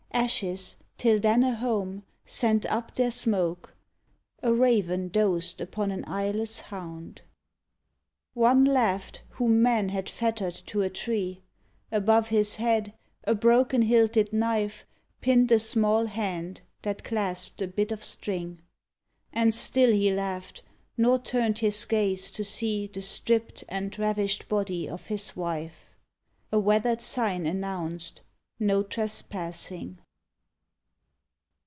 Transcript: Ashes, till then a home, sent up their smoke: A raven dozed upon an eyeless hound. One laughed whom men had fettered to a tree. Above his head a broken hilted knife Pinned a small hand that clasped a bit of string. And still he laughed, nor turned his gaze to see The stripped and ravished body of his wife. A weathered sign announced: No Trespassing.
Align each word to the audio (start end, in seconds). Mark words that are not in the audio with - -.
Ashes, 0.13 0.75
till 0.99 1.19
then 1.19 1.41
a 1.41 1.55
home, 1.55 2.03
sent 2.25 2.65
up 2.67 2.93
their 2.93 3.09
smoke: 3.09 3.75
A 4.43 4.53
raven 4.53 5.07
dozed 5.07 5.59
upon 5.61 5.89
an 5.89 6.03
eyeless 6.05 6.59
hound. 6.59 7.21
One 8.33 8.63
laughed 8.65 9.23
whom 9.31 9.63
men 9.63 9.89
had 9.89 10.09
fettered 10.09 10.53
to 10.67 10.81
a 10.83 10.89
tree. 10.91 11.41
Above 11.91 12.27
his 12.27 12.57
head 12.57 12.93
a 13.23 13.33
broken 13.33 13.83
hilted 13.83 14.31
knife 14.31 14.85
Pinned 15.21 15.51
a 15.53 15.57
small 15.59 16.05
hand 16.05 16.61
that 16.83 17.03
clasped 17.05 17.59
a 17.61 17.67
bit 17.67 17.91
of 17.91 18.03
string. 18.03 18.61
And 19.33 19.55
still 19.55 19.91
he 19.93 20.11
laughed, 20.13 20.61
nor 20.97 21.17
turned 21.19 21.59
his 21.59 21.83
gaze 21.85 22.29
to 22.31 22.43
see 22.43 22.85
The 22.85 23.01
stripped 23.01 23.63
and 23.69 23.97
ravished 23.97 24.47
body 24.49 24.87
of 24.89 25.07
his 25.07 25.35
wife. 25.35 25.95
A 26.51 26.59
weathered 26.59 27.01
sign 27.01 27.45
announced: 27.47 28.21
No 28.59 28.83
Trespassing. 28.83 29.97